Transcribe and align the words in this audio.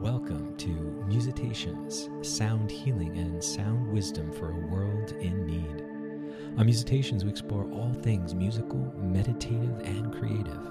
Welcome 0.00 0.56
to 0.56 1.04
Musitations, 1.06 2.08
sound 2.22 2.70
healing 2.70 3.18
and 3.18 3.44
sound 3.44 3.92
wisdom 3.92 4.32
for 4.32 4.50
a 4.50 4.66
world 4.68 5.12
in 5.20 5.44
need. 5.44 5.84
On 6.58 6.64
Musitations, 6.64 7.22
we 7.22 7.28
explore 7.28 7.70
all 7.70 7.92
things 7.92 8.34
musical, 8.34 8.78
meditative, 8.96 9.78
and 9.80 10.10
creative 10.10 10.62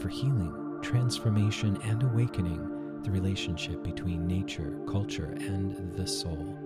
for 0.00 0.08
healing, 0.08 0.78
transformation, 0.80 1.78
and 1.82 2.02
awakening 2.04 3.02
the 3.02 3.10
relationship 3.10 3.84
between 3.84 4.26
nature, 4.26 4.78
culture, 4.88 5.36
and 5.40 5.94
the 5.94 6.06
soul. 6.06 6.56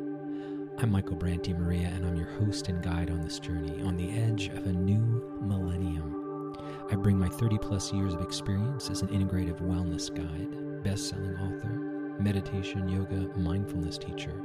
I'm 0.78 0.92
Michael 0.92 1.16
Brant 1.16 1.42
DeMaria, 1.42 1.96
and 1.96 2.06
I'm 2.06 2.14
your 2.14 2.30
host 2.38 2.68
and 2.68 2.80
guide 2.80 3.10
on 3.10 3.22
this 3.22 3.40
journey 3.40 3.82
on 3.82 3.96
the 3.96 4.10
edge 4.10 4.50
of 4.50 4.66
a 4.66 4.72
new 4.72 5.40
millennium. 5.40 6.54
I 6.92 6.94
bring 6.94 7.18
my 7.18 7.28
30 7.28 7.58
plus 7.58 7.92
years 7.92 8.14
of 8.14 8.20
experience 8.20 8.88
as 8.88 9.02
an 9.02 9.08
integrative 9.08 9.60
wellness 9.60 10.14
guide, 10.14 10.84
best 10.84 11.08
selling 11.08 11.34
author, 11.38 11.93
meditation, 12.18 12.88
yoga, 12.88 13.28
mindfulness 13.38 13.98
teacher, 13.98 14.40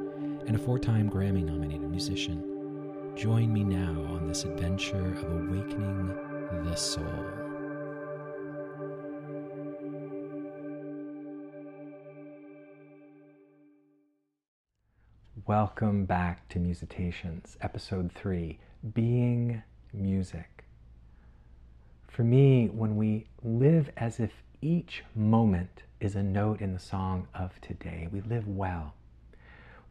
and 0.48 0.55
a 0.55 0.59
four 0.59 0.80
time 0.80 1.09
Grammy 1.09 1.43
nominated 1.43 1.89
musician. 1.89 3.13
Join 3.16 3.52
me 3.52 3.63
now 3.63 3.91
on 4.13 4.27
this 4.27 4.43
adventure 4.43 5.13
of 5.13 5.23
awakening 5.23 6.16
the 6.63 6.76
soul. 6.76 7.05
Welcome 15.45 16.05
back 16.05 16.48
to 16.49 16.59
Musitations, 16.59 17.57
Episode 17.62 18.12
3 18.13 18.59
Being 18.93 19.63
Music. 19.93 20.65
For 22.07 22.23
me, 22.23 22.67
when 22.67 22.98
we 22.98 23.27
live 23.43 23.90
as 23.98 24.20
if 24.20 24.31
each 24.62 25.04
moment 25.16 25.84
is 25.99 26.16
a 26.16 26.23
note 26.23 26.62
in 26.62 26.73
the 26.73 26.80
song 26.80 27.27
of 27.34 27.59
today. 27.62 28.08
We 28.12 28.22
live 28.22 28.48
well. 28.48 28.94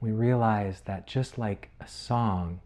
We 0.01 0.11
realize 0.13 0.83
that 0.83 1.07
just 1.07 1.39
like 1.39 1.71
a 1.81 1.89
song, 1.89 2.61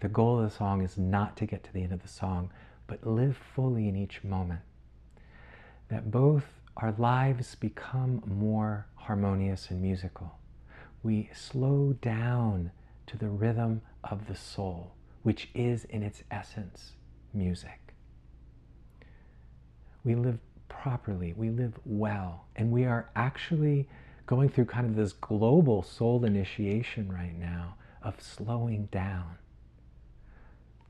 the 0.00 0.08
goal 0.08 0.40
of 0.40 0.50
the 0.50 0.56
song 0.56 0.82
is 0.82 0.98
not 0.98 1.36
to 1.38 1.46
get 1.46 1.64
to 1.64 1.72
the 1.72 1.82
end 1.82 1.92
of 1.92 2.02
the 2.02 2.08
song, 2.08 2.50
but 2.86 3.06
live 3.06 3.36
fully 3.36 3.88
in 3.88 3.96
each 3.96 4.22
moment. 4.22 4.60
That 5.88 6.10
both 6.10 6.44
our 6.76 6.92
lives 6.98 7.54
become 7.54 8.22
more 8.26 8.86
harmonious 8.96 9.70
and 9.70 9.80
musical. 9.80 10.38
We 11.02 11.30
slow 11.32 11.94
down 12.00 12.72
to 13.06 13.16
the 13.16 13.28
rhythm 13.28 13.82
of 14.02 14.26
the 14.26 14.34
soul, 14.34 14.92
which 15.22 15.50
is 15.54 15.84
in 15.84 16.02
its 16.02 16.22
essence 16.30 16.92
music. 17.32 17.94
We 20.04 20.14
live 20.14 20.38
properly, 20.68 21.32
we 21.36 21.50
live 21.50 21.78
well, 21.84 22.46
and 22.56 22.70
we 22.70 22.84
are 22.84 23.08
actually 23.16 23.88
going 24.26 24.48
through 24.48 24.66
kind 24.66 24.86
of 24.86 24.96
this 24.96 25.12
global 25.12 25.82
soul 25.82 26.24
initiation 26.24 27.12
right 27.12 27.38
now 27.38 27.76
of 28.02 28.20
slowing 28.20 28.86
down. 28.86 29.36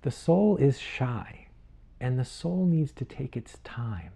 The 0.02 0.10
soul 0.10 0.56
is 0.56 0.78
shy, 0.78 1.46
and 2.00 2.18
the 2.18 2.24
soul 2.24 2.66
needs 2.66 2.92
to 2.92 3.04
take 3.04 3.36
its 3.36 3.58
time. 3.64 4.10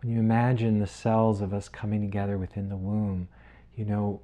When 0.00 0.12
you 0.12 0.20
imagine 0.20 0.78
the 0.78 0.86
cells 0.86 1.40
of 1.40 1.52
us 1.52 1.68
coming 1.68 2.00
together 2.00 2.38
within 2.38 2.68
the 2.68 2.76
womb, 2.76 3.28
you 3.74 3.84
know, 3.84 4.20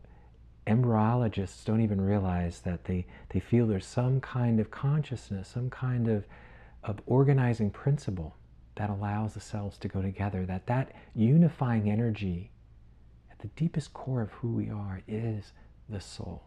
embryologists 0.67 1.65
don't 1.65 1.81
even 1.81 2.01
realize 2.01 2.61
that 2.61 2.85
they, 2.85 3.07
they 3.31 3.41
feel 3.41 3.67
there's 3.67 3.87
some 3.87 4.21
kind 4.21 4.61
of 4.61 4.71
consciousness, 4.71 5.49
some 5.49 5.69
kind 5.69 6.09
of, 6.09 6.27
of 6.83 7.01
organizing 7.07 7.71
principle 7.71 8.35
that 8.77 8.91
allows 8.91 9.35
the 9.35 9.41
cells 9.41 9.79
to 9.79 9.89
go 9.89 10.03
together, 10.03 10.45
that 10.47 10.67
that 10.67 10.93
unifying 11.15 11.91
energy 11.91 12.51
at 13.31 13.39
the 13.39 13.49
deepest 13.49 13.93
core 13.93 14.23
of 14.23 14.33
who 14.33 14.49
we 14.53 14.71
are 14.71 15.03
is 15.07 15.53
the 15.89 16.01
soul. 16.01 16.45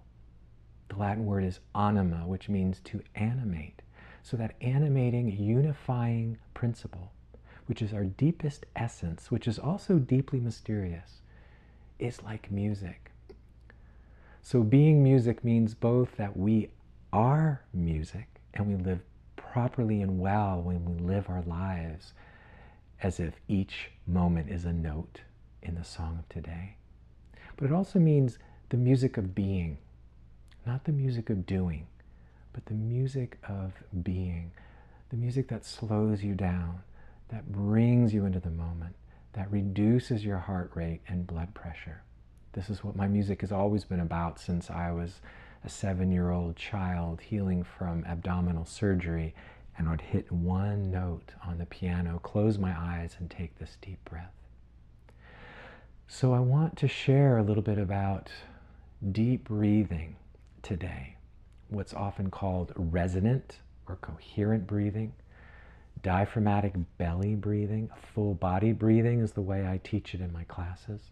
The 0.89 0.95
Latin 0.97 1.25
word 1.25 1.43
is 1.43 1.59
anima, 1.75 2.27
which 2.27 2.49
means 2.49 2.79
to 2.85 3.01
animate. 3.15 3.81
So 4.23 4.37
that 4.37 4.55
animating, 4.61 5.31
unifying 5.31 6.37
principle, 6.53 7.11
which 7.65 7.81
is 7.81 7.93
our 7.93 8.05
deepest 8.05 8.65
essence, 8.75 9.31
which 9.31 9.47
is 9.47 9.59
also 9.59 9.99
deeply 9.99 10.39
mysterious, 10.39 11.21
is 11.99 12.23
like 12.23 12.51
music. 12.51 13.11
So 14.41 14.63
being 14.63 15.03
music 15.03 15.43
means 15.43 15.73
both 15.73 16.15
that 16.17 16.37
we 16.37 16.69
are 17.11 17.63
music 17.73 18.27
and 18.53 18.67
we 18.67 18.75
live 18.75 19.01
properly 19.57 20.03
and 20.03 20.19
well 20.19 20.61
when 20.61 20.85
we 20.85 21.03
live 21.03 21.27
our 21.29 21.41
lives 21.41 22.13
as 23.01 23.19
if 23.19 23.33
each 23.47 23.89
moment 24.05 24.51
is 24.51 24.65
a 24.65 24.71
note 24.71 25.21
in 25.63 25.73
the 25.73 25.83
song 25.83 26.19
of 26.19 26.29
today. 26.29 26.75
But 27.55 27.65
it 27.65 27.71
also 27.71 27.97
means 27.97 28.37
the 28.69 28.77
music 28.77 29.17
of 29.17 29.33
being, 29.33 29.79
not 30.67 30.83
the 30.83 30.91
music 30.91 31.31
of 31.31 31.47
doing, 31.47 31.87
but 32.53 32.67
the 32.67 32.75
music 32.75 33.39
of 33.49 33.73
being, 34.03 34.51
the 35.09 35.17
music 35.17 35.47
that 35.47 35.65
slows 35.65 36.23
you 36.23 36.35
down, 36.35 36.81
that 37.29 37.51
brings 37.51 38.13
you 38.13 38.27
into 38.27 38.39
the 38.39 38.51
moment, 38.51 38.93
that 39.33 39.51
reduces 39.51 40.23
your 40.23 40.37
heart 40.37 40.69
rate 40.75 41.01
and 41.07 41.25
blood 41.25 41.55
pressure. 41.55 42.03
This 42.53 42.69
is 42.69 42.83
what 42.83 42.95
my 42.95 43.07
music 43.07 43.41
has 43.41 43.51
always 43.51 43.85
been 43.85 44.01
about 44.01 44.39
since 44.39 44.69
I 44.69 44.91
was 44.91 45.19
a 45.63 45.69
seven 45.69 46.11
year 46.11 46.31
old 46.31 46.55
child 46.55 47.21
healing 47.21 47.63
from 47.63 48.05
abdominal 48.05 48.65
surgery 48.65 49.33
and 49.77 49.87
I'd 49.87 50.01
hit 50.01 50.31
one 50.31 50.89
note 50.89 51.33
on 51.45 51.59
the 51.59 51.65
piano, 51.65 52.19
close 52.19 52.57
my 52.57 52.75
eyes, 52.75 53.15
and 53.19 53.29
take 53.29 53.57
this 53.59 53.77
deep 53.81 54.03
breath. 54.05 54.33
So, 56.07 56.33
I 56.33 56.39
want 56.39 56.77
to 56.77 56.87
share 56.87 57.37
a 57.37 57.43
little 57.43 57.61
bit 57.61 57.77
about 57.77 58.31
deep 59.11 59.43
breathing 59.43 60.15
today, 60.63 61.17
what's 61.69 61.93
often 61.93 62.31
called 62.31 62.71
resonant 62.75 63.59
or 63.87 63.97
coherent 63.97 64.65
breathing, 64.65 65.13
diaphragmatic 66.01 66.73
belly 66.97 67.35
breathing, 67.35 67.89
full 68.13 68.33
body 68.33 68.71
breathing 68.71 69.19
is 69.19 69.33
the 69.33 69.41
way 69.41 69.67
I 69.67 69.79
teach 69.83 70.15
it 70.15 70.21
in 70.21 70.31
my 70.33 70.45
classes, 70.45 71.11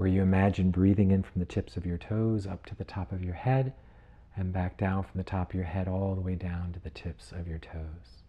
where 0.00 0.08
you 0.08 0.22
imagine 0.22 0.70
breathing 0.70 1.10
in 1.10 1.22
from 1.22 1.40
the 1.40 1.44
tips 1.44 1.76
of 1.76 1.84
your 1.84 1.98
toes 1.98 2.46
up 2.46 2.64
to 2.64 2.74
the 2.74 2.84
top 2.84 3.12
of 3.12 3.22
your 3.22 3.34
head 3.34 3.70
and 4.34 4.50
back 4.50 4.78
down 4.78 5.02
from 5.02 5.18
the 5.18 5.22
top 5.22 5.50
of 5.50 5.54
your 5.54 5.64
head 5.64 5.86
all 5.86 6.14
the 6.14 6.22
way 6.22 6.34
down 6.34 6.72
to 6.72 6.80
the 6.80 6.88
tips 6.88 7.32
of 7.32 7.46
your 7.46 7.58
toes. 7.58 8.22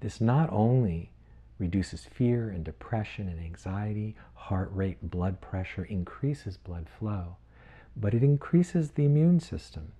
This 0.00 0.20
not 0.20 0.52
only 0.52 1.12
reduces 1.56 2.06
fear 2.06 2.48
and 2.48 2.64
depression 2.64 3.28
and 3.28 3.38
anxiety, 3.38 4.16
heart 4.34 4.70
rate, 4.74 5.08
blood 5.08 5.40
pressure, 5.40 5.84
increases 5.84 6.56
blood 6.56 6.88
flow, 6.98 7.36
but 7.96 8.12
it 8.12 8.24
increases 8.24 8.90
the 8.90 9.04
immune 9.04 9.38
system. 9.38 9.92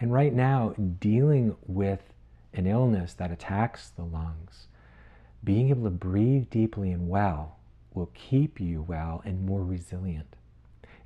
And 0.00 0.12
right 0.12 0.32
now, 0.32 0.76
dealing 1.00 1.56
with 1.66 2.12
an 2.54 2.68
illness 2.68 3.14
that 3.14 3.32
attacks 3.32 3.88
the 3.88 4.04
lungs, 4.04 4.68
being 5.42 5.70
able 5.70 5.82
to 5.82 5.90
breathe 5.90 6.50
deeply 6.50 6.92
and 6.92 7.08
well 7.08 7.58
will 7.94 8.10
keep 8.14 8.60
you 8.60 8.82
well 8.82 9.22
and 9.24 9.46
more 9.46 9.62
resilient. 9.64 10.36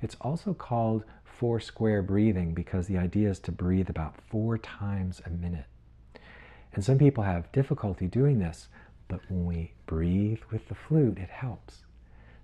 It's 0.01 0.15
also 0.21 0.53
called 0.53 1.03
four 1.23 1.59
square 1.59 2.01
breathing 2.01 2.53
because 2.53 2.87
the 2.87 2.97
idea 2.97 3.29
is 3.29 3.39
to 3.39 3.51
breathe 3.51 3.89
about 3.89 4.21
four 4.29 4.57
times 4.57 5.21
a 5.25 5.29
minute. 5.29 5.65
And 6.73 6.83
some 6.83 6.97
people 6.97 7.23
have 7.23 7.51
difficulty 7.51 8.07
doing 8.07 8.39
this, 8.39 8.67
but 9.07 9.21
when 9.29 9.45
we 9.45 9.73
breathe 9.85 10.41
with 10.51 10.67
the 10.67 10.75
flute, 10.75 11.17
it 11.17 11.29
helps. 11.29 11.83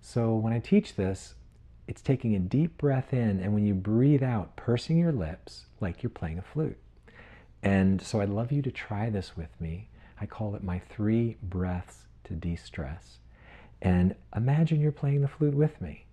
So 0.01 0.35
when 0.35 0.53
I 0.53 0.59
teach 0.59 0.95
this, 0.95 1.35
it's 1.87 2.01
taking 2.01 2.35
a 2.35 2.39
deep 2.39 2.77
breath 2.77 3.13
in, 3.13 3.39
and 3.39 3.53
when 3.53 3.65
you 3.65 3.73
breathe 3.73 4.23
out, 4.23 4.55
pursing 4.55 4.97
your 4.97 5.11
lips 5.11 5.65
like 5.81 6.01
you're 6.01 6.09
playing 6.09 6.39
a 6.39 6.41
flute. 6.41 6.77
And 7.61 8.01
so 8.01 8.21
I'd 8.21 8.29
love 8.29 8.51
you 8.51 8.61
to 8.61 8.71
try 8.71 9.09
this 9.09 9.35
with 9.35 9.49
me. 9.59 9.89
I 10.19 10.25
call 10.25 10.55
it 10.55 10.63
my 10.63 10.79
three 10.79 11.37
breaths 11.41 12.05
to 12.25 12.33
de 12.33 12.55
stress. 12.55 13.19
And 13.83 14.15
imagine 14.33 14.79
you're 14.79 14.93
playing 14.93 15.21
the 15.21 15.27
flute 15.27 15.53
with 15.53 15.81
me. 15.81 16.05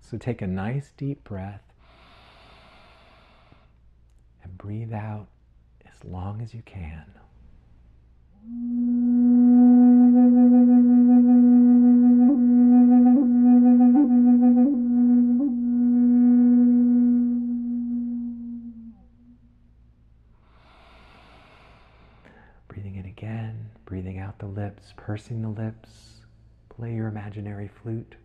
So 0.00 0.16
take 0.16 0.42
a 0.42 0.46
nice 0.46 0.92
deep 0.96 1.24
breath 1.24 1.64
and 4.44 4.56
breathe 4.56 4.92
out 4.92 5.26
as 5.84 6.04
long 6.04 6.40
as 6.40 6.54
you 6.54 6.62
can. 6.64 7.04
Breathing 22.68 22.94
in 22.94 23.06
again, 23.06 23.70
breathing 23.84 24.20
out 24.20 24.38
the 24.38 24.46
lips, 24.46 24.94
pursing 24.96 25.42
the 25.42 25.48
lips. 25.48 26.15
Play 26.76 26.94
your 26.94 27.08
imaginary 27.08 27.70
flute. 27.82 28.16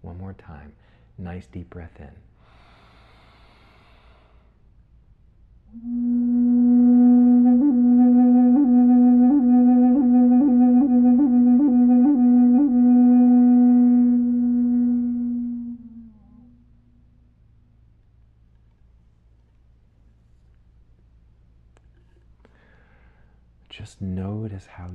One 0.00 0.18
more 0.18 0.32
time. 0.32 0.72
Nice 1.18 1.46
deep 1.46 1.68
breath 1.68 2.00
in. 2.00 2.08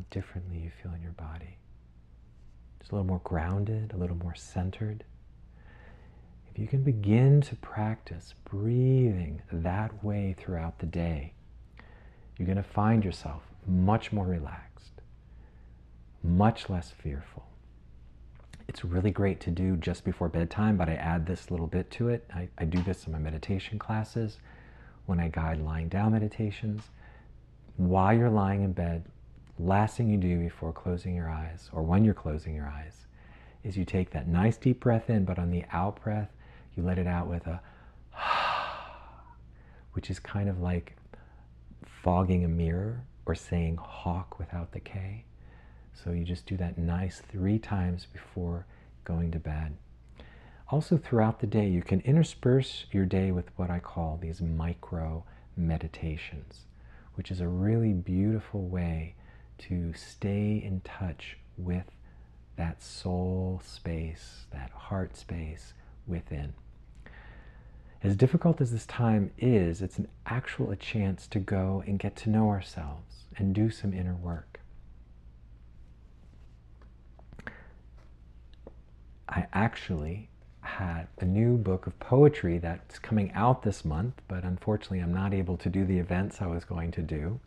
Differently 0.09 0.57
you 0.57 0.71
feel 0.81 0.93
in 0.93 1.01
your 1.01 1.11
body. 1.13 1.57
Just 2.79 2.91
a 2.91 2.95
little 2.95 3.07
more 3.07 3.21
grounded, 3.23 3.93
a 3.93 3.97
little 3.97 4.15
more 4.17 4.35
centered. 4.35 5.03
If 6.51 6.59
you 6.59 6.67
can 6.67 6.83
begin 6.83 7.41
to 7.41 7.55
practice 7.57 8.33
breathing 8.45 9.41
that 9.51 10.03
way 10.03 10.35
throughout 10.37 10.79
the 10.79 10.85
day, 10.85 11.33
you're 12.37 12.45
going 12.45 12.57
to 12.57 12.63
find 12.63 13.03
yourself 13.03 13.43
much 13.67 14.11
more 14.11 14.25
relaxed, 14.25 15.01
much 16.23 16.69
less 16.69 16.91
fearful. 16.91 17.45
It's 18.67 18.85
really 18.85 19.11
great 19.11 19.39
to 19.41 19.51
do 19.51 19.75
just 19.77 20.05
before 20.05 20.29
bedtime, 20.29 20.77
but 20.77 20.89
I 20.89 20.93
add 20.93 21.25
this 21.25 21.49
little 21.49 21.67
bit 21.67 21.89
to 21.91 22.09
it. 22.09 22.25
I, 22.33 22.47
I 22.57 22.65
do 22.65 22.81
this 22.83 23.05
in 23.07 23.13
my 23.13 23.19
meditation 23.19 23.79
classes 23.79 24.37
when 25.05 25.19
I 25.19 25.27
guide 25.27 25.59
lying 25.59 25.89
down 25.89 26.11
meditations 26.11 26.83
while 27.77 28.13
you're 28.13 28.29
lying 28.29 28.61
in 28.61 28.73
bed, 28.73 29.05
last 29.59 29.97
thing 29.97 30.09
you 30.09 30.17
do 30.17 30.39
before 30.39 30.73
closing 30.73 31.15
your 31.15 31.29
eyes, 31.29 31.69
or 31.73 31.83
when 31.83 32.03
you're 32.03 32.13
closing 32.13 32.55
your 32.55 32.67
eyes, 32.67 33.05
is 33.63 33.77
you 33.77 33.85
take 33.85 34.11
that 34.11 34.27
nice 34.27 34.57
deep 34.57 34.79
breath 34.79 35.09
in, 35.09 35.25
but 35.25 35.37
on 35.37 35.51
the 35.51 35.63
out 35.71 36.01
breath, 36.01 36.29
you 36.75 36.83
let 36.83 36.97
it 36.97 37.07
out 37.07 37.27
with 37.27 37.45
a 37.45 37.61
which 39.93 40.09
is 40.09 40.19
kind 40.19 40.49
of 40.49 40.59
like 40.59 40.95
fogging 41.85 42.45
a 42.45 42.47
mirror 42.47 43.03
or 43.25 43.35
saying 43.35 43.77
hawk 43.77 44.39
without 44.39 44.71
the 44.71 44.79
K. 44.79 45.25
So 45.93 46.11
you 46.11 46.23
just 46.23 46.45
do 46.45 46.55
that 46.57 46.77
nice 46.77 47.21
three 47.29 47.59
times 47.59 48.07
before 48.11 48.65
going 49.03 49.31
to 49.31 49.39
bed. 49.39 49.75
Also, 50.69 50.97
throughout 50.97 51.39
the 51.39 51.47
day, 51.47 51.67
you 51.67 51.81
can 51.81 51.99
intersperse 52.01 52.85
your 52.91 53.05
day 53.05 53.31
with 53.31 53.49
what 53.57 53.69
I 53.69 53.79
call 53.79 54.17
these 54.21 54.41
micro 54.41 55.25
meditations 55.57 56.65
which 57.19 57.31
is 57.31 57.41
a 57.41 57.47
really 57.49 57.91
beautiful 57.91 58.61
way 58.69 59.13
to 59.59 59.93
stay 59.93 60.61
in 60.63 60.81
touch 60.81 61.37
with 61.57 61.85
that 62.55 62.81
soul 62.81 63.61
space, 63.63 64.45
that 64.51 64.71
heart 64.71 65.15
space 65.15 65.73
within. 66.07 66.53
As 68.01 68.15
difficult 68.15 68.61
as 68.61 68.71
this 68.71 68.85
time 68.85 69.31
is, 69.37 69.81
it's 69.81 69.97
an 69.97 70.07
actual 70.25 70.71
a 70.71 70.75
chance 70.75 71.27
to 71.27 71.39
go 71.39 71.83
and 71.85 71.99
get 71.99 72.15
to 72.17 72.29
know 72.29 72.49
ourselves 72.49 73.25
and 73.37 73.53
do 73.53 73.69
some 73.69 73.93
inner 73.93 74.15
work. 74.15 74.59
I 79.27 79.47
actually 79.53 80.29
had 80.61 81.07
a 81.19 81.25
new 81.25 81.57
book 81.57 81.87
of 81.87 81.99
poetry 81.99 82.57
that's 82.57 82.99
coming 82.99 83.31
out 83.33 83.63
this 83.63 83.83
month, 83.85 84.21
but 84.27 84.43
unfortunately 84.43 84.99
I'm 84.99 85.13
not 85.13 85.33
able 85.33 85.57
to 85.57 85.69
do 85.69 85.85
the 85.85 85.99
events 85.99 86.41
I 86.41 86.47
was 86.47 86.65
going 86.65 86.91
to 86.91 87.01
do. 87.01 87.39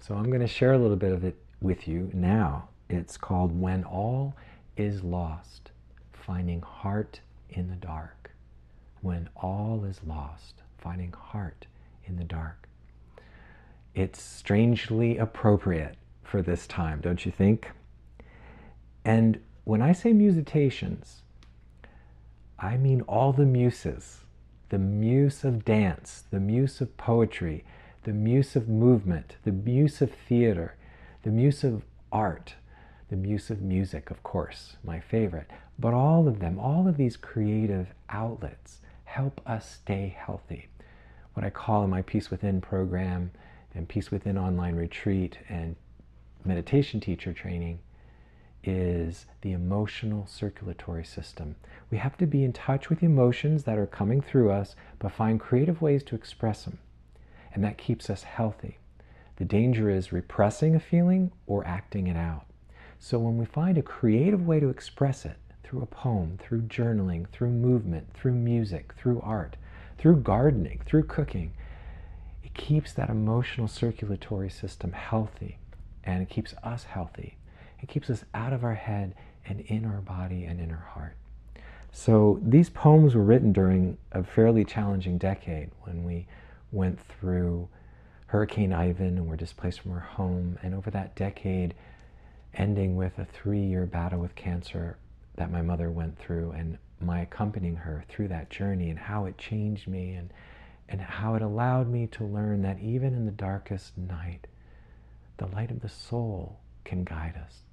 So 0.00 0.14
I'm 0.14 0.26
going 0.26 0.40
to 0.40 0.46
share 0.46 0.72
a 0.74 0.78
little 0.78 0.96
bit 0.96 1.12
of 1.12 1.24
it 1.24 1.36
with 1.64 1.88
you 1.88 2.10
now. 2.12 2.68
It's 2.90 3.16
called 3.16 3.58
When 3.58 3.84
All 3.84 4.34
is 4.76 5.02
Lost 5.02 5.70
Finding 6.12 6.60
Heart 6.60 7.20
in 7.48 7.70
the 7.70 7.76
Dark. 7.76 8.32
When 9.00 9.30
All 9.34 9.84
is 9.84 10.00
Lost 10.06 10.62
Finding 10.76 11.12
Heart 11.12 11.66
in 12.04 12.16
the 12.16 12.24
Dark. 12.24 12.68
It's 13.94 14.20
strangely 14.20 15.16
appropriate 15.16 15.96
for 16.22 16.42
this 16.42 16.66
time, 16.66 17.00
don't 17.00 17.24
you 17.24 17.32
think? 17.32 17.70
And 19.02 19.40
when 19.64 19.80
I 19.80 19.92
say 19.92 20.12
musitations, 20.12 21.22
I 22.58 22.76
mean 22.76 23.00
all 23.02 23.32
the 23.32 23.46
muses 23.46 24.20
the 24.70 24.78
muse 24.78 25.44
of 25.44 25.64
dance, 25.64 26.24
the 26.32 26.40
muse 26.40 26.80
of 26.80 26.96
poetry, 26.96 27.64
the 28.02 28.12
muse 28.12 28.56
of 28.56 28.68
movement, 28.68 29.36
the 29.44 29.52
muse 29.52 30.02
of 30.02 30.10
theater, 30.10 30.74
the 31.24 31.30
muse 31.30 31.64
of 31.64 31.82
art, 32.12 32.54
the 33.08 33.16
muse 33.16 33.48
of 33.48 33.62
music, 33.62 34.10
of 34.10 34.22
course, 34.22 34.76
my 34.84 35.00
favorite. 35.00 35.50
But 35.78 35.94
all 35.94 36.28
of 36.28 36.38
them, 36.38 36.58
all 36.58 36.86
of 36.86 36.98
these 36.98 37.16
creative 37.16 37.88
outlets 38.10 38.82
help 39.04 39.40
us 39.46 39.68
stay 39.70 40.14
healthy. 40.18 40.68
What 41.32 41.44
I 41.44 41.48
call 41.48 41.82
in 41.82 41.88
my 41.88 42.02
Peace 42.02 42.30
Within 42.30 42.60
program 42.60 43.30
and 43.74 43.88
Peace 43.88 44.10
Within 44.10 44.36
online 44.36 44.76
retreat 44.76 45.38
and 45.48 45.76
meditation 46.44 47.00
teacher 47.00 47.32
training 47.32 47.78
is 48.62 49.24
the 49.40 49.52
emotional 49.52 50.26
circulatory 50.26 51.06
system. 51.06 51.56
We 51.90 51.96
have 51.98 52.18
to 52.18 52.26
be 52.26 52.44
in 52.44 52.52
touch 52.52 52.90
with 52.90 53.02
emotions 53.02 53.64
that 53.64 53.78
are 53.78 53.86
coming 53.86 54.20
through 54.20 54.50
us, 54.50 54.76
but 54.98 55.12
find 55.12 55.40
creative 55.40 55.80
ways 55.80 56.04
to 56.04 56.14
express 56.14 56.64
them. 56.64 56.78
And 57.54 57.64
that 57.64 57.78
keeps 57.78 58.10
us 58.10 58.24
healthy. 58.24 58.78
The 59.36 59.44
danger 59.44 59.90
is 59.90 60.12
repressing 60.12 60.74
a 60.74 60.80
feeling 60.80 61.32
or 61.46 61.66
acting 61.66 62.06
it 62.06 62.16
out. 62.16 62.46
So 62.98 63.18
when 63.18 63.36
we 63.36 63.44
find 63.44 63.76
a 63.76 63.82
creative 63.82 64.46
way 64.46 64.60
to 64.60 64.68
express 64.68 65.24
it, 65.24 65.36
through 65.62 65.82
a 65.82 65.86
poem, 65.86 66.38
through 66.40 66.62
journaling, 66.62 67.28
through 67.30 67.50
movement, 67.50 68.12
through 68.14 68.34
music, 68.34 68.92
through 68.96 69.20
art, 69.22 69.56
through 69.98 70.16
gardening, 70.16 70.80
through 70.84 71.04
cooking, 71.04 71.52
it 72.42 72.54
keeps 72.54 72.92
that 72.92 73.08
emotional 73.08 73.66
circulatory 73.66 74.50
system 74.50 74.92
healthy 74.92 75.58
and 76.04 76.22
it 76.22 76.28
keeps 76.28 76.54
us 76.62 76.84
healthy 76.84 77.38
it 77.84 77.88
keeps 77.88 78.08
us 78.08 78.24
out 78.32 78.54
of 78.54 78.64
our 78.64 78.74
head 78.74 79.14
and 79.46 79.60
in 79.60 79.84
our 79.84 80.00
body 80.00 80.44
and 80.44 80.58
in 80.58 80.70
our 80.70 80.88
heart. 80.94 81.16
So 81.92 82.40
these 82.42 82.70
poems 82.70 83.14
were 83.14 83.22
written 83.22 83.52
during 83.52 83.98
a 84.10 84.24
fairly 84.24 84.64
challenging 84.64 85.18
decade 85.18 85.70
when 85.82 86.02
we 86.02 86.26
went 86.72 86.98
through 86.98 87.68
Hurricane 88.34 88.72
Ivan 88.72 89.16
and 89.16 89.28
were 89.28 89.36
displaced 89.36 89.80
from 89.80 89.92
our 89.92 90.00
home. 90.00 90.58
And 90.62 90.74
over 90.74 90.90
that 90.90 91.14
decade, 91.14 91.74
ending 92.54 92.96
with 92.96 93.18
a 93.18 93.24
three 93.24 93.62
year 93.62 93.86
battle 93.86 94.20
with 94.20 94.34
cancer 94.34 94.98
that 95.36 95.52
my 95.52 95.62
mother 95.62 95.90
went 95.90 96.18
through, 96.18 96.50
and 96.52 96.78
my 97.00 97.20
accompanying 97.20 97.76
her 97.76 98.04
through 98.08 98.28
that 98.28 98.50
journey, 98.50 98.90
and 98.90 98.98
how 98.98 99.26
it 99.26 99.38
changed 99.38 99.88
me, 99.88 100.14
and, 100.14 100.32
and 100.88 101.00
how 101.00 101.34
it 101.34 101.42
allowed 101.42 101.88
me 101.88 102.06
to 102.08 102.24
learn 102.24 102.62
that 102.62 102.80
even 102.80 103.14
in 103.14 103.24
the 103.24 103.32
darkest 103.32 103.96
night, 103.96 104.46
the 105.36 105.46
light 105.46 105.70
of 105.70 105.80
the 105.80 105.88
soul 105.88 106.58
can 106.84 107.04
guide 107.04 107.34
us 107.36 107.64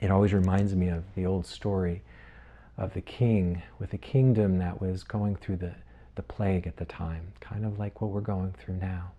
it 0.00 0.10
always 0.10 0.32
reminds 0.32 0.74
me 0.74 0.88
of 0.88 1.04
the 1.14 1.24
old 1.26 1.46
story 1.46 2.02
of 2.76 2.92
the 2.92 3.00
king 3.00 3.62
with 3.78 3.92
a 3.92 3.98
kingdom 3.98 4.58
that 4.58 4.80
was 4.80 5.02
going 5.02 5.36
through 5.36 5.56
the, 5.56 5.74
the 6.14 6.22
plague 6.22 6.66
at 6.66 6.76
the 6.76 6.84
time, 6.84 7.32
kind 7.40 7.64
of 7.64 7.78
like 7.78 8.00
what 8.00 8.10
we're 8.10 8.20
going 8.20 8.52
through 8.52 8.76
now. 8.76 9.12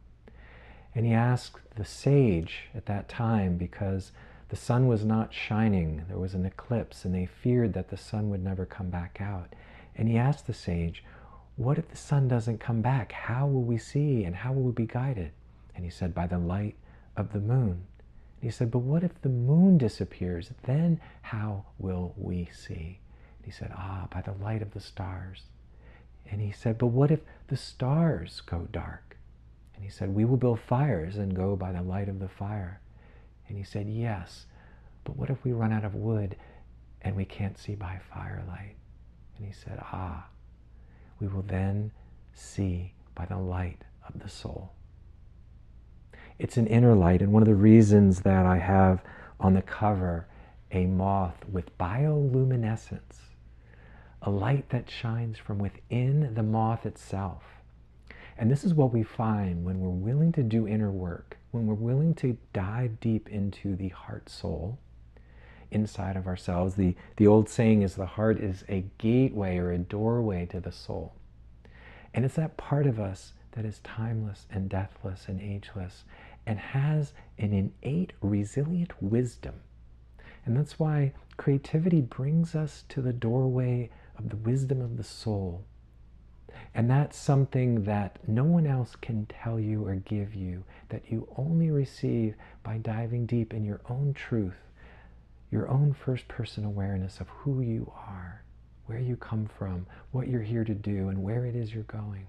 And 0.97 1.05
he 1.05 1.13
asked 1.13 1.75
the 1.75 1.85
sage 1.85 2.69
at 2.73 2.87
that 2.87 3.07
time 3.07 3.55
because 3.55 4.11
the 4.49 4.55
sun 4.55 4.87
was 4.87 5.05
not 5.05 5.31
shining, 5.31 6.03
there 6.07 6.17
was 6.17 6.33
an 6.33 6.43
eclipse, 6.43 7.05
and 7.05 7.13
they 7.13 7.27
feared 7.27 7.73
that 7.73 7.89
the 7.89 7.97
sun 7.97 8.31
would 8.31 8.43
never 8.43 8.65
come 8.65 8.89
back 8.89 9.19
out. 9.21 9.53
And 9.95 10.07
he 10.07 10.17
asked 10.17 10.47
the 10.47 10.55
sage, 10.55 11.03
What 11.55 11.77
if 11.77 11.87
the 11.87 11.97
sun 11.97 12.27
doesn't 12.27 12.59
come 12.59 12.81
back? 12.81 13.11
How 13.11 13.45
will 13.45 13.61
we 13.61 13.77
see 13.77 14.23
and 14.23 14.37
how 14.37 14.53
will 14.53 14.63
we 14.63 14.71
be 14.71 14.87
guided? 14.87 15.33
And 15.75 15.85
he 15.85 15.91
said, 15.91 16.15
By 16.15 16.25
the 16.25 16.39
light 16.39 16.73
of 17.15 17.31
the 17.31 17.41
moon. 17.41 17.85
And 18.41 18.41
He 18.41 18.49
said, 18.49 18.71
But 18.71 18.79
what 18.79 19.03
if 19.03 19.21
the 19.21 19.29
moon 19.29 19.77
disappears? 19.77 20.49
Then 20.63 20.99
how 21.21 21.65
will 21.77 22.15
we 22.17 22.49
see? 22.51 23.01
And 23.37 23.45
he 23.45 23.51
said, 23.51 23.71
Ah, 23.75 24.07
by 24.11 24.21
the 24.21 24.33
light 24.33 24.63
of 24.63 24.71
the 24.71 24.81
stars. 24.81 25.43
And 26.31 26.41
he 26.41 26.51
said, 26.51 26.79
But 26.79 26.87
what 26.87 27.11
if 27.11 27.19
the 27.49 27.57
stars 27.57 28.41
go 28.41 28.67
dark? 28.71 29.06
And 29.77 29.85
he 29.85 29.91
said, 29.91 30.13
We 30.13 30.25
will 30.25 30.37
build 30.37 30.59
fires 30.59 31.17
and 31.17 31.35
go 31.35 31.55
by 31.55 31.71
the 31.71 31.83
light 31.83 32.09
of 32.09 32.19
the 32.19 32.27
fire. 32.27 32.81
And 33.47 33.57
he 33.57 33.63
said, 33.63 33.87
Yes, 33.87 34.47
but 35.03 35.15
what 35.15 35.29
if 35.29 35.43
we 35.43 35.53
run 35.53 35.71
out 35.71 35.85
of 35.85 35.93
wood 35.93 36.35
and 37.03 37.15
we 37.15 37.25
can't 37.25 37.59
see 37.59 37.75
by 37.75 37.99
firelight? 38.11 38.75
And 39.37 39.45
he 39.45 39.53
said, 39.53 39.77
Ah, 39.79 40.27
we 41.19 41.27
will 41.27 41.43
then 41.43 41.91
see 42.33 42.95
by 43.13 43.25
the 43.25 43.37
light 43.37 43.83
of 44.07 44.19
the 44.19 44.29
soul. 44.29 44.73
It's 46.39 46.57
an 46.57 46.65
inner 46.67 46.95
light, 46.95 47.21
and 47.21 47.31
one 47.31 47.43
of 47.43 47.47
the 47.47 47.55
reasons 47.55 48.21
that 48.21 48.47
I 48.47 48.57
have 48.57 49.03
on 49.39 49.53
the 49.53 49.61
cover 49.61 50.27
a 50.71 50.87
moth 50.87 51.45
with 51.51 51.77
bioluminescence, 51.77 53.35
a 54.23 54.29
light 54.31 54.69
that 54.69 54.89
shines 54.89 55.37
from 55.37 55.59
within 55.59 56.33
the 56.33 56.43
moth 56.43 56.85
itself. 56.85 57.43
And 58.37 58.51
this 58.51 58.63
is 58.63 58.73
what 58.73 58.93
we 58.93 59.03
find 59.03 59.65
when 59.65 59.79
we're 59.79 59.89
willing 59.89 60.31
to 60.33 60.43
do 60.43 60.67
inner 60.67 60.91
work, 60.91 61.37
when 61.51 61.65
we're 61.65 61.73
willing 61.73 62.13
to 62.15 62.37
dive 62.53 62.99
deep 62.99 63.29
into 63.29 63.75
the 63.75 63.89
heart 63.89 64.29
soul 64.29 64.77
inside 65.71 66.15
of 66.15 66.27
ourselves. 66.27 66.75
The, 66.75 66.95
the 67.17 67.27
old 67.27 67.49
saying 67.49 67.81
is 67.81 67.95
the 67.95 68.05
heart 68.05 68.39
is 68.39 68.63
a 68.69 68.85
gateway 68.97 69.57
or 69.57 69.71
a 69.71 69.77
doorway 69.77 70.45
to 70.47 70.59
the 70.59 70.71
soul. 70.71 71.13
And 72.13 72.25
it's 72.25 72.35
that 72.35 72.57
part 72.57 72.87
of 72.87 72.99
us 72.99 73.33
that 73.51 73.65
is 73.65 73.79
timeless 73.79 74.45
and 74.51 74.69
deathless 74.69 75.25
and 75.27 75.41
ageless 75.41 76.03
and 76.45 76.59
has 76.59 77.13
an 77.37 77.53
innate, 77.83 78.13
resilient 78.21 78.93
wisdom. 79.01 79.55
And 80.45 80.55
that's 80.55 80.79
why 80.79 81.13
creativity 81.35 82.01
brings 82.01 82.55
us 82.55 82.85
to 82.89 83.01
the 83.01 83.13
doorway 83.13 83.89
of 84.17 84.29
the 84.29 84.37
wisdom 84.37 84.79
of 84.79 84.95
the 84.97 85.03
soul. 85.03 85.65
And 86.73 86.89
that's 86.89 87.17
something 87.17 87.83
that 87.85 88.19
no 88.27 88.43
one 88.43 88.67
else 88.67 88.95
can 88.95 89.25
tell 89.25 89.59
you 89.59 89.85
or 89.85 89.95
give 89.95 90.35
you, 90.35 90.63
that 90.89 91.03
you 91.09 91.27
only 91.37 91.71
receive 91.71 92.35
by 92.63 92.77
diving 92.77 93.25
deep 93.25 93.53
in 93.53 93.63
your 93.63 93.81
own 93.89 94.13
truth, 94.13 94.57
your 95.51 95.67
own 95.69 95.93
first 95.93 96.27
person 96.27 96.65
awareness 96.65 97.19
of 97.19 97.29
who 97.29 97.61
you 97.61 97.91
are, 97.95 98.43
where 98.85 98.99
you 98.99 99.15
come 99.15 99.49
from, 99.57 99.85
what 100.11 100.27
you're 100.27 100.41
here 100.41 100.63
to 100.63 100.73
do, 100.73 101.09
and 101.09 101.23
where 101.23 101.45
it 101.45 101.55
is 101.55 101.73
you're 101.73 101.83
going. 101.83 102.27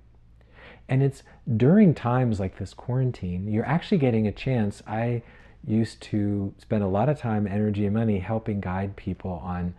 And 0.88 1.02
it's 1.02 1.23
during 1.56 1.94
times 1.94 2.40
like 2.40 2.58
this 2.58 2.75
quarantine, 2.75 3.50
you're 3.50 3.66
actually 3.66 3.99
getting 3.99 4.26
a 4.26 4.32
chance. 4.32 4.82
I 4.87 5.23
used 5.66 6.00
to 6.02 6.54
spend 6.58 6.82
a 6.82 6.88
lot 6.88 7.08
of 7.08 7.18
time, 7.18 7.47
energy, 7.47 7.85
and 7.85 7.94
money 7.94 8.18
helping 8.18 8.61
guide 8.61 8.97
people 8.97 9.32
on 9.44 9.75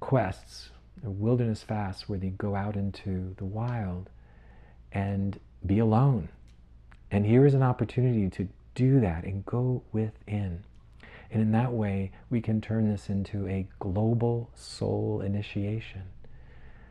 quests, 0.00 0.70
wilderness 1.10 1.62
fasts, 1.62 2.08
where 2.08 2.18
they 2.18 2.30
go 2.30 2.54
out 2.54 2.76
into 2.76 3.34
the 3.36 3.44
wild 3.44 4.10
and 4.92 5.38
be 5.64 5.78
alone. 5.78 6.28
And 7.10 7.26
here 7.26 7.46
is 7.46 7.54
an 7.54 7.62
opportunity 7.62 8.28
to 8.30 8.48
do 8.74 9.00
that 9.00 9.24
and 9.24 9.44
go 9.44 9.82
within. 9.92 10.64
And 11.30 11.42
in 11.42 11.52
that 11.52 11.72
way, 11.72 12.12
we 12.30 12.40
can 12.40 12.60
turn 12.60 12.90
this 12.90 13.08
into 13.08 13.46
a 13.48 13.66
global 13.78 14.50
soul 14.54 15.22
initiation 15.22 16.02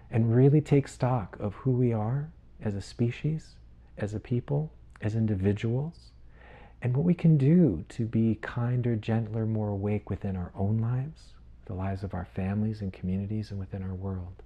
and 0.10 0.36
really 0.36 0.62
take 0.62 0.88
stock 0.88 1.38
of 1.40 1.54
who 1.56 1.72
we 1.72 1.94
are 1.94 2.30
as 2.62 2.76
a 2.76 2.82
species, 2.82 3.56
as 3.98 4.14
a 4.14 4.20
people, 4.20 4.72
as 5.02 5.16
individuals, 5.16 6.12
and 6.82 6.96
what 6.96 7.06
we 7.06 7.14
can 7.14 7.38
do 7.38 7.86
to 7.90 8.06
be 8.06 8.40
kinder, 8.42 8.96
gentler, 8.96 9.46
more 9.46 9.70
awake 9.70 10.10
within 10.10 10.36
our 10.36 10.52
own 10.56 10.80
lives, 10.80 11.34
the 11.72 11.78
lives 11.78 12.04
of 12.04 12.14
our 12.14 12.26
families 12.26 12.82
and 12.82 12.92
communities, 12.92 13.50
and 13.50 13.58
within 13.58 13.82
our 13.82 13.96
world. 13.96 14.44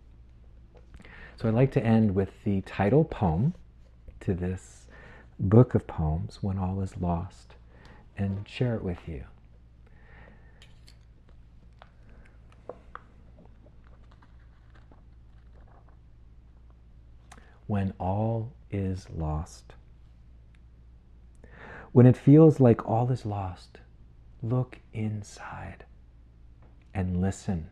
So 1.38 1.48
I'd 1.48 1.55
like 1.55 1.72
to 1.72 1.84
end 1.84 2.13
with 2.13 2.29
the 2.44 2.62
title 2.62 3.03
poem 3.03 3.55
to 4.20 4.36
this 4.36 4.86
book 5.39 5.74
of 5.74 5.88
poems, 5.88 6.38
When 6.41 6.60
All 6.60 6.82
Is 6.82 6.98
Lost, 6.98 7.55
and 8.15 8.48
share 8.48 8.75
it 8.75 8.84
with 8.84 9.08
you. 9.08 9.24
when 17.67 17.91
all 18.00 18.53
is 18.70 19.08
lost. 19.10 19.74
When 21.91 22.05
it 22.05 22.15
feels 22.15 22.60
like 22.60 22.88
all 22.88 23.12
is 23.12 23.25
lost, 23.25 23.79
look 24.44 24.77
inside 24.94 25.86
and 26.96 27.22
listen. 27.22 27.70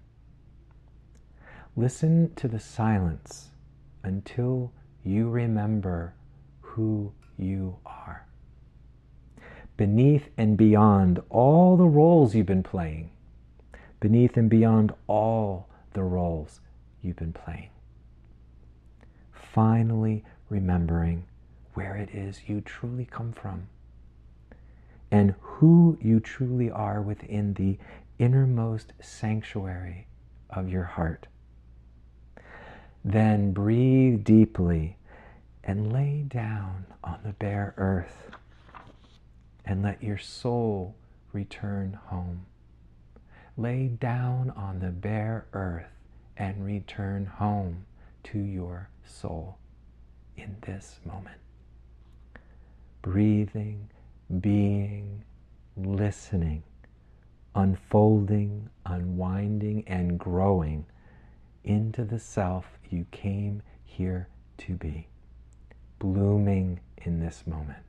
Listen 1.75 2.31
to 2.35 2.47
the 2.47 2.59
silence 2.59 3.49
until 4.03 4.71
you 5.03 5.29
remember 5.29 6.13
who 6.61 7.11
you 7.35 7.77
are. 7.87 8.27
Beneath 9.75 10.29
and 10.37 10.55
beyond 10.55 11.19
all 11.31 11.75
the 11.77 11.87
roles 11.87 12.35
you've 12.35 12.45
been 12.45 12.61
playing, 12.61 13.09
beneath 13.99 14.37
and 14.37 14.51
beyond 14.51 14.93
all 15.07 15.67
the 15.93 16.03
roles 16.03 16.61
you've 17.01 17.15
been 17.15 17.33
playing 17.33 17.69
finally 19.53 20.23
remembering 20.49 21.23
where 21.75 21.95
it 21.95 22.09
is 22.09 22.41
you 22.47 22.59
truly 22.59 23.05
come 23.05 23.31
from 23.31 23.67
and 25.13 25.35
who 25.41 25.95
you 26.01 26.19
truly 26.19 26.71
are 26.71 26.99
within 26.99 27.53
the 27.53 27.77
innermost 28.17 28.93
sanctuary 28.99 30.07
of 30.49 30.67
your 30.67 30.85
heart. 30.85 31.27
Then 33.05 33.51
breathe 33.51 34.23
deeply 34.23 34.97
and 35.63 35.93
lay 35.93 36.23
down 36.27 36.87
on 37.03 37.19
the 37.23 37.33
bare 37.33 37.75
earth 37.77 38.31
and 39.63 39.83
let 39.83 40.01
your 40.01 40.17
soul 40.17 40.95
return 41.31 41.99
home. 42.07 42.47
Lay 43.55 43.89
down 43.89 44.49
on 44.49 44.79
the 44.79 44.89
bare 44.89 45.45
earth 45.53 45.93
and 46.37 46.65
return 46.65 47.27
home 47.27 47.85
to 48.23 48.39
your 48.39 48.89
soul 49.05 49.59
in 50.35 50.55
this 50.61 50.99
moment. 51.05 51.37
Breathing, 53.03 53.89
being, 54.39 55.23
listening, 55.75 56.63
unfolding, 57.55 58.69
unwinding, 58.85 59.83
and 59.87 60.19
growing 60.19 60.85
into 61.63 62.03
the 62.03 62.19
self 62.19 62.65
you 62.89 63.05
came 63.11 63.61
here 63.83 64.27
to 64.57 64.73
be, 64.73 65.07
blooming 65.99 66.79
in 66.97 67.19
this 67.19 67.45
moment. 67.45 67.83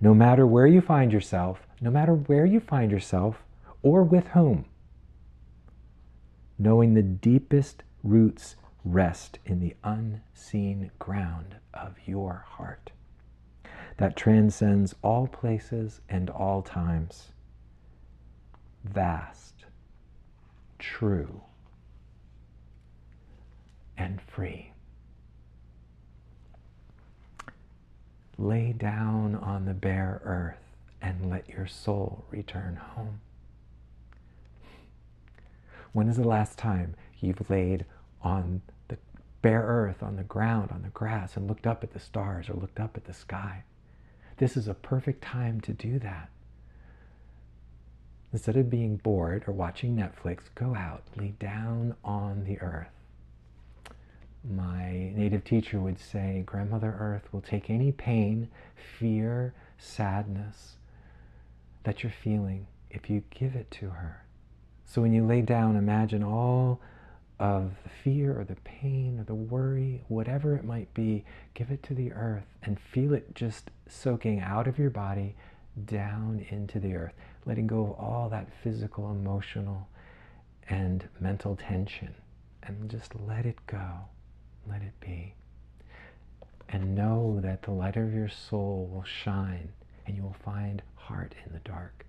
No 0.00 0.14
matter 0.14 0.46
where 0.46 0.66
you 0.66 0.80
find 0.80 1.12
yourself, 1.12 1.66
no 1.80 1.90
matter 1.90 2.14
where 2.14 2.46
you 2.46 2.60
find 2.60 2.90
yourself, 2.90 3.42
or 3.82 4.02
with 4.02 4.28
whom, 4.28 4.64
knowing 6.58 6.94
the 6.94 7.02
deepest 7.02 7.82
roots 8.02 8.56
rest 8.84 9.38
in 9.44 9.60
the 9.60 9.74
unseen 9.84 10.90
ground 10.98 11.56
of 11.72 11.94
your 12.04 12.44
heart 12.48 12.90
that 13.98 14.16
transcends 14.16 14.94
all 15.02 15.26
places 15.26 16.00
and 16.08 16.30
all 16.30 16.62
times, 16.62 17.32
vast, 18.84 19.64
true, 20.78 21.42
and 23.96 24.20
free. 24.20 24.72
Lay 28.38 28.72
down 28.72 29.34
on 29.36 29.66
the 29.66 29.74
bare 29.74 30.20
earth 30.24 30.56
and 31.00 31.30
let 31.30 31.48
your 31.48 31.66
soul 31.66 32.24
return 32.30 32.76
home. 32.76 33.20
When 35.92 36.08
is 36.08 36.16
the 36.16 36.26
last 36.26 36.58
time 36.58 36.94
you've 37.20 37.50
laid 37.50 37.84
on 38.22 38.62
the 38.88 38.96
bare 39.42 39.62
earth, 39.62 40.02
on 40.02 40.16
the 40.16 40.22
ground, 40.22 40.70
on 40.72 40.82
the 40.82 40.88
grass, 40.88 41.36
and 41.36 41.46
looked 41.46 41.66
up 41.66 41.84
at 41.84 41.92
the 41.92 42.00
stars 42.00 42.48
or 42.48 42.54
looked 42.54 42.80
up 42.80 42.96
at 42.96 43.04
the 43.04 43.12
sky. 43.12 43.64
This 44.42 44.56
is 44.56 44.66
a 44.66 44.74
perfect 44.74 45.22
time 45.22 45.60
to 45.60 45.72
do 45.72 46.00
that. 46.00 46.28
Instead 48.32 48.56
of 48.56 48.68
being 48.68 48.96
bored 48.96 49.44
or 49.46 49.52
watching 49.52 49.94
Netflix, 49.94 50.46
go 50.56 50.74
out, 50.74 51.04
lay 51.16 51.34
down 51.38 51.94
on 52.02 52.42
the 52.42 52.58
earth. 52.60 52.90
My 54.42 55.12
native 55.14 55.44
teacher 55.44 55.78
would 55.78 56.00
say, 56.00 56.42
Grandmother 56.44 56.92
Earth 56.98 57.32
will 57.32 57.40
take 57.40 57.70
any 57.70 57.92
pain, 57.92 58.48
fear, 58.98 59.54
sadness 59.78 60.74
that 61.84 62.02
you're 62.02 62.10
feeling 62.10 62.66
if 62.90 63.08
you 63.08 63.22
give 63.30 63.54
it 63.54 63.70
to 63.70 63.90
her. 63.90 64.24
So 64.86 65.02
when 65.02 65.12
you 65.12 65.24
lay 65.24 65.42
down, 65.42 65.76
imagine 65.76 66.24
all 66.24 66.80
of 67.42 67.72
the 67.82 67.90
fear 68.04 68.38
or 68.38 68.44
the 68.44 68.54
pain 68.62 69.18
or 69.18 69.24
the 69.24 69.34
worry, 69.34 70.04
whatever 70.06 70.54
it 70.54 70.64
might 70.64 70.94
be, 70.94 71.24
give 71.54 71.72
it 71.72 71.82
to 71.82 71.92
the 71.92 72.12
earth 72.12 72.46
and 72.62 72.78
feel 72.78 73.12
it 73.12 73.34
just 73.34 73.68
soaking 73.88 74.38
out 74.38 74.68
of 74.68 74.78
your 74.78 74.90
body 74.90 75.34
down 75.84 76.46
into 76.50 76.78
the 76.78 76.94
earth, 76.94 77.14
letting 77.44 77.66
go 77.66 77.82
of 77.82 77.90
all 77.98 78.28
that 78.28 78.46
physical, 78.62 79.10
emotional, 79.10 79.88
and 80.68 81.08
mental 81.18 81.56
tension. 81.56 82.14
And 82.62 82.88
just 82.88 83.12
let 83.26 83.44
it 83.44 83.58
go. 83.66 83.90
Let 84.68 84.82
it 84.82 84.94
be. 85.00 85.34
And 86.68 86.94
know 86.94 87.40
that 87.42 87.62
the 87.62 87.72
light 87.72 87.96
of 87.96 88.14
your 88.14 88.28
soul 88.28 88.88
will 88.92 89.02
shine 89.02 89.72
and 90.06 90.16
you 90.16 90.22
will 90.22 90.36
find 90.44 90.80
heart 90.94 91.34
in 91.44 91.52
the 91.52 91.58
dark. 91.58 92.06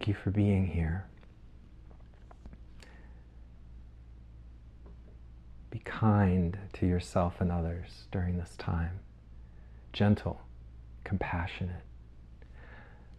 Thank 0.00 0.08
you 0.08 0.14
for 0.14 0.30
being 0.30 0.66
here. 0.66 1.04
Be 5.68 5.78
kind 5.80 6.56
to 6.72 6.86
yourself 6.86 7.38
and 7.38 7.52
others 7.52 8.06
during 8.10 8.38
this 8.38 8.56
time. 8.56 9.00
Gentle, 9.92 10.40
compassionate. 11.04 11.84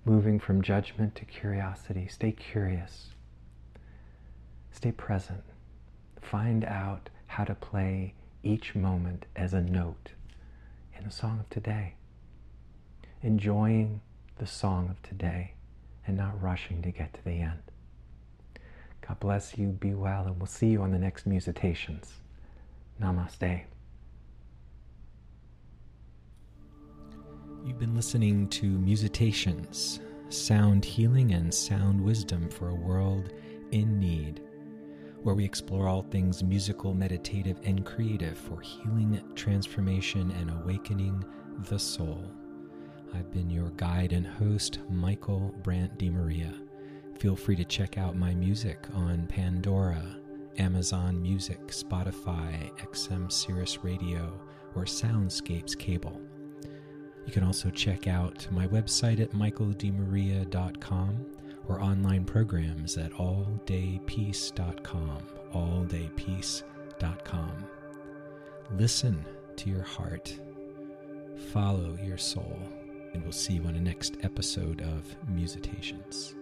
Moving 0.06 0.40
from 0.40 0.64
judgment 0.64 1.14
to 1.18 1.26
curiosity. 1.26 2.08
Stay 2.08 2.32
curious. 2.32 3.10
Stay 4.72 4.92
present. 4.92 5.44
Find 6.20 6.66
out 6.66 7.12
how 7.28 7.44
to 7.44 7.54
play 7.54 8.16
each 8.42 8.74
moment 8.74 9.28
as 9.36 9.54
a 9.54 9.62
note 9.62 10.14
in 10.98 11.04
the 11.04 11.12
song 11.12 11.42
of 11.42 11.50
today. 11.52 11.94
Enjoying 13.22 14.02
the 14.40 14.48
song 14.48 14.90
of 14.90 15.00
today 15.04 15.54
and 16.08 16.18
not 16.18 16.42
rushing 16.42 16.82
to 16.82 16.92
get 16.92 17.14
to 17.14 17.24
the 17.24 17.42
end. 17.42 17.62
God 19.08 19.20
bless 19.20 19.58
you, 19.58 19.68
be 19.68 19.94
well, 19.94 20.26
and 20.26 20.38
we'll 20.38 20.48
see 20.48 20.68
you 20.68 20.82
on 20.82 20.92
the 20.92 21.00
next 21.00 21.26
Musitations. 21.26 22.14
Namaste. 23.02 23.64
You've 27.66 27.80
been 27.80 27.96
listening 27.96 28.48
to 28.50 28.66
Musitations, 28.66 30.00
sound 30.30 30.86
healing 30.86 31.34
and 31.34 31.54
sound 31.54 32.02
wisdom 32.02 32.50
for 32.50 32.70
a 32.70 32.76
world 32.76 33.32
in 33.72 34.00
need, 34.00 34.42
where 35.24 35.36
we 35.36 35.46
explore 35.46 35.88
all 35.88 36.02
things 36.02 36.44
musical, 36.44 36.94
meditative, 36.94 37.60
and 37.64 37.86
creative 37.86 38.38
for 38.38 38.60
healing, 38.62 39.22
transformation, 39.36 40.32
and 40.40 40.50
awakening 40.50 41.24
the 41.70 41.78
soul. 41.78 42.32
I've 43.14 43.32
been 43.32 43.50
your 43.50 43.70
guide 43.72 44.14
and 44.14 44.26
host, 44.26 44.80
Michael 44.90 45.54
Brant 45.64 45.98
DeMaria. 45.98 46.54
Feel 47.20 47.36
free 47.36 47.56
to 47.56 47.66
check 47.66 47.98
out 47.98 48.16
my 48.16 48.34
music 48.34 48.88
on 48.94 49.28
Pandora, 49.28 50.18
Amazon 50.58 51.22
Music, 51.22 51.68
Spotify, 51.68 52.72
XM 52.80 53.32
Sirius 53.32 53.84
Radio, 53.84 54.34
or 54.76 54.86
Soundscapes 54.86 55.78
Cable. 55.78 56.20
You 57.26 57.32
can 57.32 57.44
also 57.44 57.70
check 57.70 58.08
out 58.08 58.48
my 58.52 58.68
website 58.68 59.20
at 59.20 59.32
michaeldemaria.com 59.32 61.26
or 61.68 61.82
online 61.82 62.26
programs 62.26 62.98
at 62.98 63.12
alldaypeace.com. 63.14 65.18
Alldaypeace.com. 65.54 67.66
Listen 68.74 69.26
to 69.58 69.70
your 69.70 69.84
heart, 69.84 70.40
follow 71.52 71.98
your 72.02 72.18
soul, 72.18 72.58
and 73.14 73.24
we'll 73.24 73.32
see 73.32 73.54
you 73.54 73.64
on 73.64 73.74
the 73.74 73.80
next 73.80 74.18
episode 74.24 74.82
of 74.82 75.16
Musitations. 75.28 76.36